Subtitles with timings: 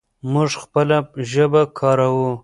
[0.31, 0.97] موږ خپله
[1.31, 2.31] ژبه کاروو.